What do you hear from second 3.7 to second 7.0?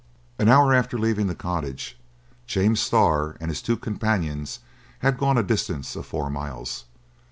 companions had gone a distance of four miles.